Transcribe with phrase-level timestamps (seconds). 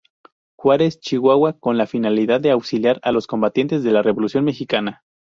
[0.55, 5.03] Juárez, Chihuahua, con la finalidad de auxiliar a los combatientes de la revolución Mexicana.